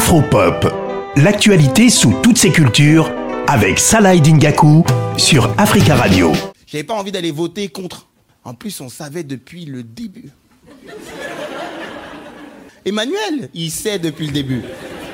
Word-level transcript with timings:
Afropop, 0.00 0.66
l'actualité 1.16 1.90
sous 1.90 2.14
toutes 2.22 2.38
ses 2.38 2.50
cultures 2.50 3.12
avec 3.46 3.78
Salah 3.78 4.16
Dingaku 4.16 4.82
sur 5.18 5.52
Africa 5.58 5.94
Radio. 5.94 6.32
J'avais 6.66 6.84
pas 6.84 6.94
envie 6.94 7.12
d'aller 7.12 7.30
voter 7.30 7.68
contre. 7.68 8.06
En 8.42 8.54
plus, 8.54 8.80
on 8.80 8.88
savait 8.88 9.24
depuis 9.24 9.66
le 9.66 9.82
début. 9.82 10.30
Emmanuel, 12.86 13.50
il 13.52 13.70
sait 13.70 13.98
depuis 13.98 14.28
le 14.28 14.32
début. 14.32 14.62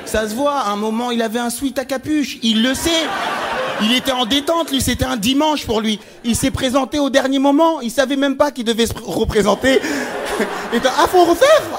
Ça 0.05 0.29
se 0.29 0.33
voit, 0.33 0.61
à 0.61 0.69
un 0.69 0.77
moment, 0.77 1.11
il 1.11 1.21
avait 1.21 1.39
un 1.39 1.49
sweat 1.49 1.77
à 1.77 1.83
capuche. 1.83 2.37
Il 2.41 2.63
le 2.63 2.73
sait. 2.73 3.03
Il 3.81 3.93
était 3.93 4.13
en 4.13 4.25
détente, 4.25 4.71
lui, 4.71 4.79
c'était 4.79 5.03
un 5.03 5.17
dimanche 5.17 5.65
pour 5.65 5.81
lui. 5.81 5.99
Il 6.23 6.37
s'est 6.37 6.49
présenté 6.49 6.97
au 6.97 7.09
dernier 7.09 7.39
moment. 7.39 7.81
Il 7.81 7.91
savait 7.91 8.15
même 8.15 8.37
pas 8.37 8.51
qu'il 8.51 8.63
devait 8.63 8.87
se 8.87 8.93
représenter. 9.03 9.81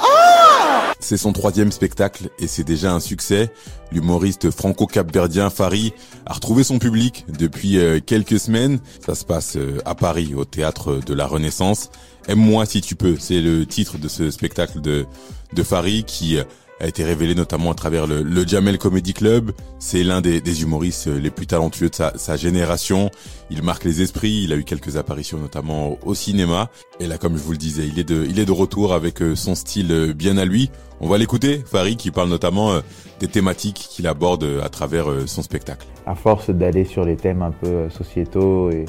Ah 0.01 0.93
C'est 1.01 1.17
son 1.17 1.33
troisième 1.33 1.73
spectacle 1.73 2.31
et 2.39 2.47
c'est 2.47 2.65
déjà 2.65 2.93
un 2.93 3.01
succès. 3.01 3.53
L'humoriste 3.93 4.51
franco-capverdien 4.51 5.51
Fari 5.51 5.93
a 6.27 6.35
retrouvé 6.35 6.65
son 6.65 6.79
public 6.79 7.25
depuis 7.29 7.79
euh, 7.79 8.01
quelques 8.05 8.39
semaines. 8.39 8.81
Ça 9.05 9.15
se 9.15 9.25
passe 9.25 9.57
euh, 9.57 9.79
à 9.85 9.95
Paris, 9.95 10.35
au 10.37 10.45
théâtre 10.45 11.01
de 11.05 11.15
la 11.15 11.27
Renaissance. 11.27 11.91
Aime-moi 12.29 12.67
si 12.67 12.81
tu 12.81 12.95
peux, 12.95 13.17
c'est 13.19 13.41
le 13.41 13.65
titre 13.65 13.99
de 13.99 14.09
ce 14.09 14.31
spectacle 14.31 14.81
de, 14.81 15.07
de 15.53 15.63
Fari 15.63 16.05
qui 16.05 16.39
euh, 16.39 16.45
a 16.81 16.87
été 16.87 17.05
révélé 17.05 17.35
notamment 17.35 17.73
à 17.73 17.75
travers 17.75 18.07
le, 18.07 18.47
Jamel 18.47 18.79
Comedy 18.79 19.15
Club. 19.15 19.53
C'est 19.79 20.05
l'un 20.05 20.21
des, 20.21 20.63
humoristes 20.63 21.09
les 21.09 21.31
plus 21.31 21.47
talentueux 21.47 21.89
de 21.91 21.95
sa, 21.95 22.37
génération. 22.37 23.11
Il 23.51 23.63
marque 23.63 23.85
les 23.85 24.03
esprits. 24.03 24.43
Il 24.45 24.53
a 24.53 24.57
eu 24.57 24.65
quelques 24.65 24.97
apparitions 24.97 25.39
notamment 25.39 25.99
au 26.05 26.15
cinéma. 26.15 26.71
Et 27.01 27.07
là, 27.07 27.19
comme 27.19 27.37
je 27.37 27.43
vous 27.43 27.53
le 27.53 27.59
disais, 27.59 27.87
il 27.87 27.99
est 27.99 28.05
de, 28.05 28.53
retour 28.53 28.93
avec 28.93 29.23
euh, 29.23 29.37
son 29.37 29.55
style 29.55 29.93
euh, 29.93 30.13
bien 30.13 30.37
à 30.39 30.45
lui. 30.45 30.71
On 31.01 31.09
va 31.09 31.19
l'écouter, 31.19 31.63
Farid, 31.65 31.97
qui 31.97 32.11
parle 32.11 32.29
notamment 32.29 32.73
euh, 32.73 32.81
des 33.21 33.29
thématiques 33.29 33.87
qu'il 33.91 34.07
aborde 34.07 34.45
à 34.63 34.69
travers 34.69 35.07
son 35.27 35.43
spectacle. 35.43 35.87
À 36.07 36.15
force 36.15 36.51
d'aller 36.51 36.85
sur 36.85 37.05
les 37.05 37.17
thèmes 37.17 37.43
un 37.43 37.51
peu 37.51 37.89
sociétaux 37.91 38.71
et 38.71 38.87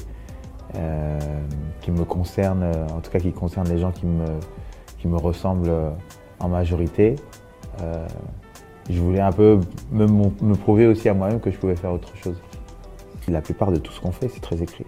euh, 0.75 1.19
qui 1.81 1.91
me 1.91 2.03
concernent, 2.03 2.71
en 2.91 3.01
tout 3.01 3.11
cas 3.11 3.19
qui 3.19 3.31
concernent 3.31 3.69
les 3.69 3.79
gens 3.79 3.91
qui 3.91 5.07
me 5.07 5.17
ressemblent 5.17 5.73
en 6.39 6.49
majorité, 6.49 7.15
euh, 7.81 8.07
je 8.89 8.99
voulais 8.99 9.19
un 9.19 9.31
peu 9.31 9.59
me, 9.91 10.53
prouver 10.55 10.87
aussi 10.87 11.09
à 11.09 11.13
moi-même 11.13 11.39
que 11.39 11.51
je 11.51 11.57
pouvais 11.57 11.75
faire 11.75 11.93
autre 11.93 12.15
chose. 12.15 12.41
La 13.27 13.41
plupart 13.41 13.71
de 13.71 13.77
tout 13.77 13.91
ce 13.91 14.01
qu'on 14.01 14.11
fait, 14.11 14.27
c'est 14.27 14.39
très 14.39 14.61
écrit. 14.61 14.85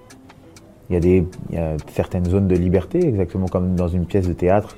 Il 0.89 0.93
y, 0.93 0.97
a 0.97 0.99
des, 0.99 1.27
il 1.49 1.55
y 1.55 1.59
a 1.59 1.77
certaines 1.93 2.25
zones 2.25 2.47
de 2.47 2.55
liberté, 2.55 3.05
exactement 3.07 3.47
comme 3.47 3.75
dans 3.75 3.87
une 3.87 4.05
pièce 4.05 4.27
de 4.27 4.33
théâtre. 4.33 4.77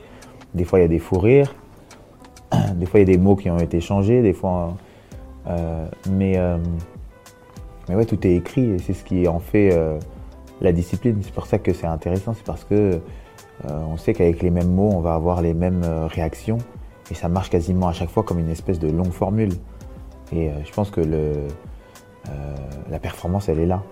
Des 0.53 0.65
fois, 0.65 0.79
il 0.79 0.81
y 0.81 0.85
a 0.85 0.89
des 0.89 0.99
fous 0.99 1.17
rires. 1.17 1.55
Des 2.75 2.85
fois, 2.85 2.99
il 2.99 3.09
y 3.09 3.11
a 3.11 3.15
des 3.15 3.21
mots 3.21 3.35
qui 3.35 3.49
ont 3.49 3.57
été 3.57 3.79
changés. 3.79 4.21
Des 4.21 4.33
fois, 4.33 4.75
euh, 5.47 5.87
mais, 6.11 6.37
euh, 6.37 6.57
mais 7.87 7.95
ouais, 7.95 8.05
tout 8.05 8.27
est 8.27 8.35
écrit 8.35 8.71
et 8.71 8.79
c'est 8.79 8.93
ce 8.93 9.03
qui 9.03 9.27
en 9.27 9.39
fait 9.39 9.75
la 10.61 10.71
discipline. 10.71 11.17
C'est 11.21 11.33
pour 11.33 11.47
ça 11.47 11.57
que 11.57 11.73
c'est 11.73 11.87
intéressant. 11.87 12.33
C'est 12.33 12.45
parce 12.45 12.65
que 12.65 12.99
on 13.67 13.97
sait 13.97 14.13
qu'avec 14.13 14.43
les 14.43 14.51
mêmes 14.51 14.71
mots, 14.71 14.91
on 14.93 14.99
va 14.99 15.15
avoir 15.15 15.41
les 15.41 15.53
mêmes 15.53 15.83
réactions. 16.07 16.59
Et 17.13 17.15
ça 17.15 17.29
marche 17.29 17.51
quasiment 17.51 17.89
à 17.89 17.93
chaque 17.93 18.09
fois 18.09 18.23
comme 18.23 18.39
une 18.39 18.49
espèce 18.49 18.79
de 18.79 18.87
longue 18.87 19.11
formule. 19.11 19.51
Et 20.31 20.49
euh, 20.49 20.53
je 20.65 20.71
pense 20.71 20.89
que 20.89 20.99
euh, 20.99 21.47
la 22.89 22.97
performance, 22.97 23.49
elle 23.49 23.59
est 23.59 23.67
là. 23.67 23.83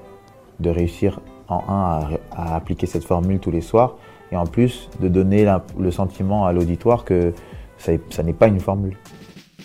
De 0.60 0.72
réussir 0.72 1.20
en 1.48 1.62
un 1.70 2.18
à, 2.32 2.56
appliquer 2.56 2.88
cette 2.88 3.04
formule 3.04 3.38
tous 3.40 3.52
les 3.52 3.62
soirs 3.62 3.96
et 4.32 4.38
en 4.38 4.48
plus 4.48 4.90
de 5.00 5.08
donner 5.08 5.46
le 5.78 5.92
sentiment 5.92 6.48
à 6.48 6.52
l'auditoire 6.52 7.06
que 7.06 7.32
ça, 7.78 8.24
n'est 8.24 8.34
pas 8.34 8.48
une 8.48 8.60
formule. 8.60 8.98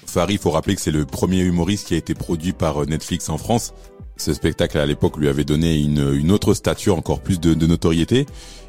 Farid, 0.06 0.36
il 0.36 0.38
faut 0.38 0.50
rappeler 0.50 0.74
que 0.74 0.82
c'est 0.82 0.90
le 0.90 1.06
premier 1.06 1.40
humoriste 1.40 1.88
qui 1.88 1.94
a 1.94 1.96
été 1.96 2.14
produit 2.14 2.52
par 2.52 2.84
Netflix 2.86 3.30
en 3.30 3.38
France. 3.38 3.72
Ce 4.18 4.34
spectacle 4.34 4.78
à 4.78 4.86
l'époque 4.86 5.16
lui 5.18 5.28
avait 5.28 5.44
donné 5.44 5.78
une, 5.78 6.30
autre 6.30 6.52
stature, 6.52 6.96
encore 6.96 7.20
plus 7.20 7.40
de, 7.40 7.54
notoriété. 7.66 8.26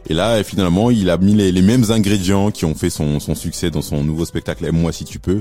Et 0.10 0.14
là, 0.14 0.42
finalement, 0.44 0.90
il 0.90 1.10
a 1.10 1.18
mis 1.18 1.34
les, 1.34 1.62
mêmes 1.62 1.92
ingrédients 1.92 2.50
qui 2.50 2.64
ont 2.66 2.76
fait 2.76 2.90
son, 2.90 3.20
succès 3.20 3.70
dans 3.70 3.82
son 3.82 4.04
nouveau 4.04 4.26
spectacle 4.26 4.66
Aime-moi 4.66 4.94
si 4.94 5.04
tu 5.04 5.20
peux, 5.20 5.40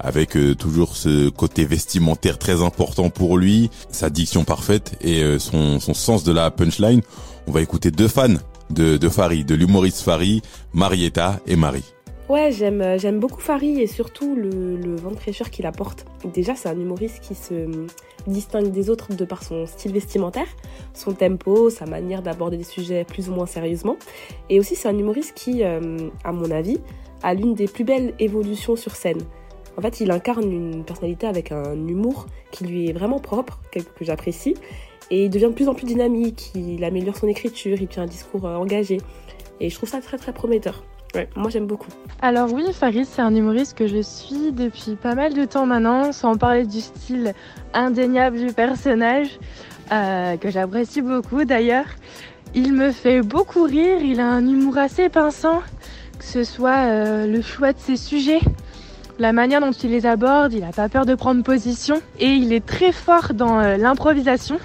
avec 0.00 0.36
euh, 0.36 0.54
toujours 0.54 0.96
ce 0.96 1.28
côté 1.28 1.64
vestimentaire 1.64 2.38
très 2.38 2.62
important 2.62 3.10
pour 3.10 3.38
lui, 3.38 3.70
sa 3.90 4.10
diction 4.10 4.44
parfaite 4.44 4.96
et 5.00 5.22
euh, 5.22 5.38
son, 5.38 5.78
sens 5.80 6.24
de 6.24 6.32
la 6.32 6.50
punchline. 6.50 7.00
On 7.46 7.52
va 7.52 7.60
écouter 7.60 7.90
deux 7.90 8.08
fans 8.08 8.28
de, 8.70 8.96
de 8.96 9.42
de 9.42 9.54
l'humoriste 9.54 10.00
Farid, 10.00 10.42
Marietta 10.72 11.40
et 11.46 11.56
Marie. 11.56 11.84
Ouais, 12.28 12.52
j'aime 12.52 12.98
j'aime 12.98 13.20
beaucoup 13.20 13.40
Farid 13.40 13.78
et 13.78 13.86
surtout 13.86 14.36
le, 14.36 14.96
vent 14.96 15.12
de 15.12 15.16
fraîcheur 15.16 15.48
qu'il 15.48 15.64
apporte. 15.64 16.04
Déjà, 16.34 16.54
c'est 16.54 16.68
un 16.68 16.78
humoriste 16.78 17.20
qui 17.20 17.34
se 17.34 17.86
distingue 18.26 18.70
des 18.70 18.90
autres 18.90 19.14
de 19.14 19.24
par 19.24 19.42
son 19.42 19.64
style 19.64 19.92
vestimentaire, 19.92 20.46
son 20.92 21.14
tempo, 21.14 21.70
sa 21.70 21.86
manière 21.86 22.20
d'aborder 22.20 22.58
des 22.58 22.64
sujets 22.64 23.04
plus 23.04 23.30
ou 23.30 23.32
moins 23.32 23.46
sérieusement. 23.46 23.96
Et 24.50 24.60
aussi, 24.60 24.76
c'est 24.76 24.88
un 24.88 24.98
humoriste 24.98 25.34
qui, 25.34 25.64
euh, 25.64 26.10
à 26.22 26.32
mon 26.32 26.50
avis, 26.50 26.78
a 27.22 27.32
l'une 27.32 27.54
des 27.54 27.66
plus 27.66 27.84
belles 27.84 28.12
évolutions 28.18 28.76
sur 28.76 28.94
scène. 28.94 29.22
En 29.78 29.80
fait, 29.80 30.00
il 30.00 30.10
incarne 30.10 30.52
une 30.52 30.84
personnalité 30.84 31.26
avec 31.26 31.50
un 31.50 31.86
humour 31.86 32.26
qui 32.50 32.64
lui 32.64 32.90
est 32.90 32.92
vraiment 32.92 33.20
propre, 33.20 33.58
que, 33.72 33.78
que 33.80 34.04
j'apprécie, 34.04 34.54
et 35.10 35.24
il 35.24 35.30
devient 35.30 35.46
de 35.46 35.52
plus 35.52 35.68
en 35.68 35.74
plus 35.74 35.86
dynamique, 35.86 36.52
il 36.54 36.84
améliore 36.84 37.16
son 37.16 37.28
écriture, 37.28 37.78
il 37.80 37.88
tient 37.88 38.02
un 38.02 38.06
discours 38.06 38.44
euh, 38.44 38.56
engagé. 38.56 38.98
Et 39.60 39.70
je 39.70 39.74
trouve 39.76 39.88
ça 39.88 40.02
très 40.02 40.18
très 40.18 40.34
prometteur. 40.34 40.84
Ouais, 41.14 41.28
moi 41.36 41.50
j'aime 41.50 41.66
beaucoup. 41.66 41.90
Alors 42.20 42.52
oui, 42.52 42.64
Farid, 42.72 43.06
c'est 43.06 43.22
un 43.22 43.34
humoriste 43.34 43.76
que 43.76 43.86
je 43.86 44.02
suis 44.02 44.52
depuis 44.52 44.94
pas 44.94 45.14
mal 45.14 45.32
de 45.32 45.44
temps 45.44 45.66
maintenant, 45.66 46.12
sans 46.12 46.36
parler 46.36 46.66
du 46.66 46.80
style 46.80 47.32
indéniable 47.72 48.38
du 48.38 48.52
personnage, 48.52 49.38
euh, 49.90 50.36
que 50.36 50.50
j'apprécie 50.50 51.00
beaucoup 51.00 51.44
d'ailleurs. 51.44 51.86
Il 52.54 52.72
me 52.72 52.92
fait 52.92 53.22
beaucoup 53.22 53.62
rire, 53.62 54.00
il 54.02 54.20
a 54.20 54.26
un 54.26 54.46
humour 54.46 54.78
assez 54.78 55.08
pinçant, 55.08 55.60
que 56.18 56.24
ce 56.24 56.44
soit 56.44 56.76
euh, 56.76 57.26
le 57.26 57.40
choix 57.40 57.72
de 57.72 57.78
ses 57.78 57.96
sujets, 57.96 58.40
la 59.18 59.32
manière 59.32 59.60
dont 59.60 59.72
il 59.72 59.90
les 59.90 60.06
aborde, 60.06 60.52
il 60.52 60.60
n'a 60.60 60.72
pas 60.72 60.88
peur 60.88 61.06
de 61.06 61.14
prendre 61.14 61.42
position, 61.42 62.00
et 62.18 62.28
il 62.28 62.52
est 62.52 62.64
très 62.64 62.92
fort 62.92 63.34
dans 63.34 63.60
euh, 63.60 63.76
l'improvisation. 63.76 64.58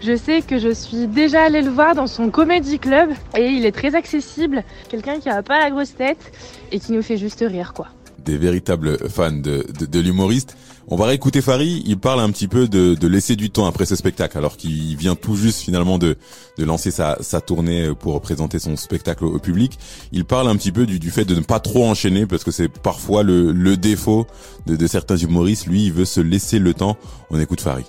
Je 0.00 0.16
sais 0.16 0.42
que 0.42 0.58
je 0.58 0.72
suis 0.72 1.06
déjà 1.06 1.44
allée 1.44 1.62
le 1.62 1.70
voir 1.70 1.94
dans 1.94 2.06
son 2.06 2.30
comédie 2.30 2.78
club 2.78 3.10
et 3.36 3.46
il 3.46 3.64
est 3.64 3.72
très 3.72 3.94
accessible, 3.94 4.62
quelqu'un 4.88 5.18
qui 5.18 5.28
a 5.28 5.42
pas 5.42 5.58
la 5.60 5.70
grosse 5.70 5.94
tête 5.94 6.32
et 6.70 6.78
qui 6.78 6.92
nous 6.92 7.02
fait 7.02 7.16
juste 7.16 7.44
rire 7.46 7.72
quoi. 7.74 7.88
Des 8.24 8.36
véritables 8.36 8.98
fans 9.08 9.30
de, 9.30 9.64
de, 9.78 10.00
l'humoriste. 10.00 10.56
On 10.88 10.96
va 10.96 11.06
réécouter 11.06 11.40
Farid, 11.40 11.82
il 11.86 11.98
parle 11.98 12.20
un 12.20 12.30
petit 12.30 12.48
peu 12.48 12.68
de, 12.68 13.06
laisser 13.06 13.36
du 13.36 13.50
temps 13.50 13.66
après 13.66 13.86
ce 13.86 13.96
spectacle 13.96 14.36
alors 14.36 14.56
qu'il 14.56 14.96
vient 14.96 15.14
tout 15.14 15.36
juste 15.36 15.60
finalement 15.60 15.98
de, 15.98 16.16
de 16.58 16.64
lancer 16.64 16.90
sa, 16.90 17.16
sa 17.20 17.40
tournée 17.40 17.92
pour 17.98 18.20
présenter 18.20 18.58
son 18.58 18.76
spectacle 18.76 19.24
au, 19.24 19.38
public. 19.38 19.78
Il 20.12 20.24
parle 20.24 20.48
un 20.48 20.56
petit 20.56 20.72
peu 20.72 20.86
du, 20.86 21.10
fait 21.10 21.24
de 21.24 21.36
ne 21.36 21.40
pas 21.40 21.60
trop 21.60 21.86
enchaîner 21.86 22.26
parce 22.26 22.44
que 22.44 22.50
c'est 22.50 22.68
parfois 22.68 23.22
le, 23.22 23.76
défaut 23.76 24.26
de, 24.66 24.76
de 24.76 24.86
certains 24.86 25.16
humoristes. 25.16 25.66
Lui, 25.66 25.86
il 25.86 25.92
veut 25.92 26.04
se 26.04 26.20
laisser 26.20 26.58
le 26.58 26.74
temps. 26.74 26.96
On 27.30 27.40
écoute 27.40 27.60
Farid 27.60 27.86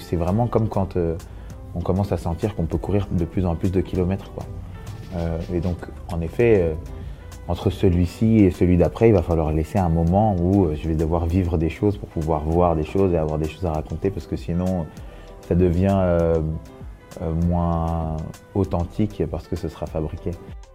c'est 0.00 0.16
vraiment 0.16 0.46
comme 0.46 0.68
quand 0.68 0.96
euh, 0.96 1.16
on 1.74 1.80
commence 1.80 2.12
à 2.12 2.16
sentir 2.16 2.54
qu'on 2.54 2.66
peut 2.66 2.78
courir 2.78 3.06
de 3.10 3.24
plus 3.24 3.46
en 3.46 3.54
plus 3.54 3.70
de 3.70 3.80
kilomètres. 3.80 4.30
Euh, 5.14 5.38
et 5.52 5.60
donc, 5.60 5.78
en 6.12 6.20
effet, 6.20 6.60
euh, 6.62 6.74
entre 7.48 7.70
celui-ci 7.70 8.38
et 8.38 8.50
celui 8.50 8.76
d'après, 8.76 9.08
il 9.08 9.14
va 9.14 9.22
falloir 9.22 9.52
laisser 9.52 9.78
un 9.78 9.88
moment 9.88 10.36
où 10.36 10.74
je 10.74 10.88
vais 10.88 10.96
devoir 10.96 11.26
vivre 11.26 11.58
des 11.58 11.70
choses 11.70 11.96
pour 11.96 12.08
pouvoir 12.08 12.42
voir 12.44 12.74
des 12.74 12.84
choses 12.84 13.12
et 13.12 13.18
avoir 13.18 13.38
des 13.38 13.48
choses 13.48 13.64
à 13.64 13.72
raconter, 13.72 14.10
parce 14.10 14.26
que 14.26 14.36
sinon, 14.36 14.86
ça 15.42 15.54
devient 15.54 16.34
moins 17.46 18.16
authentique 18.54 19.22
parce 19.30 19.46
que 19.46 19.54
ce 19.54 19.68
sera 19.68 19.86
fabriqué. 19.86 20.32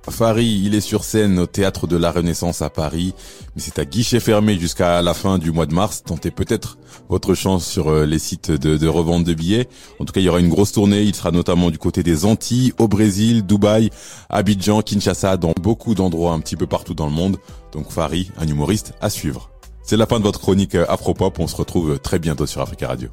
Farid, 0.10 0.66
il 0.66 0.76
est 0.76 0.82
sur 0.82 1.04
scène 1.04 1.40
au 1.40 1.46
théâtre 1.46 1.86
de 1.86 1.96
la 1.96 2.12
Renaissance 2.12 2.62
à 2.62 2.70
Paris, 2.70 3.14
mais 3.56 3.62
c'est 3.62 3.80
à 3.80 3.86
guichet 3.86 4.20
fermé 4.20 4.58
jusqu'à 4.58 5.02
la 5.02 5.14
fin 5.14 5.38
du 5.38 5.52
mois 5.52 5.66
de 5.66 5.74
mars. 5.74 6.04
Tentez 6.04 6.32
peut-être 6.32 6.78
votre 7.08 7.34
chance 7.34 7.66
sur 7.66 7.94
les 8.06 8.20
sites 8.20 8.52
de, 8.52 8.88
revente 8.88 9.24
de 9.24 9.34
billets. 9.34 9.68
En 10.00 10.06
tout 10.06 10.14
cas, 10.14 10.20
il 10.20 10.26
y 10.26 10.30
aura 10.30 10.40
une 10.40 10.50
grosse 10.50 10.72
tournée. 10.72 11.04
Il 11.04 11.16
sera 11.16 11.32
notamment 11.32 11.70
du 11.70 11.78
côté 11.78 12.04
des 12.04 12.26
Antilles, 12.26 12.74
au 12.80 12.88
Brésil, 12.88 13.46
Dubaï, 13.46 13.90
Abidjan, 14.30 14.82
Kinshasa, 14.82 15.38
dans 15.38 15.54
beaucoup 15.62 15.94
d'endroits 15.94 16.34
un 16.34 16.40
petit 16.40 16.56
peu 16.56 16.68
partout 16.68 16.94
dans 16.94 17.06
le 17.06 17.14
monde. 17.14 17.38
Donc 17.72 17.92
Farid, 17.92 18.28
un 18.38 18.48
humoriste 18.48 18.94
à 19.02 19.10
suivre. 19.10 19.52
C'est 19.84 19.98
la 19.98 20.06
fin 20.06 20.20
de 20.20 20.24
votre 20.24 20.40
chronique 20.40 20.76
Afropop. 20.76 21.40
On 21.40 21.48
se 21.48 21.56
retrouve 21.56 22.00
très 22.00 22.20
bientôt 22.20 22.46
sur 22.46 22.62
Africa 22.62 22.88
Radio. 22.88 23.10